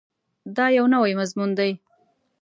[0.55, 1.71] دا یو نوی مضمون دی.